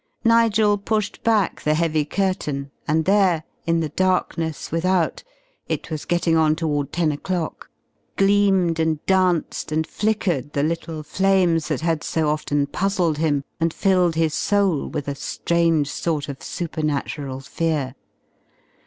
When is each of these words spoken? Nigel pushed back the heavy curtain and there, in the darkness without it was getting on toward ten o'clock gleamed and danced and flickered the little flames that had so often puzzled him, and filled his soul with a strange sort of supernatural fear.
Nigel 0.23 0.79
pushed 0.79 1.21
back 1.23 1.61
the 1.61 1.75
heavy 1.75 2.05
curtain 2.05 2.71
and 2.87 3.05
there, 3.05 3.43
in 3.67 3.81
the 3.81 3.89
darkness 3.89 4.71
without 4.71 5.23
it 5.67 5.91
was 5.91 6.05
getting 6.05 6.35
on 6.35 6.55
toward 6.55 6.91
ten 6.91 7.11
o'clock 7.11 7.69
gleamed 8.17 8.79
and 8.79 9.05
danced 9.05 9.71
and 9.71 9.85
flickered 9.85 10.53
the 10.53 10.63
little 10.63 11.03
flames 11.03 11.67
that 11.67 11.81
had 11.81 12.03
so 12.03 12.29
often 12.29 12.65
puzzled 12.65 13.19
him, 13.19 13.43
and 13.59 13.75
filled 13.75 14.15
his 14.15 14.33
soul 14.33 14.87
with 14.87 15.07
a 15.07 15.13
strange 15.13 15.87
sort 15.91 16.27
of 16.27 16.41
supernatural 16.41 17.39
fear. 17.39 17.93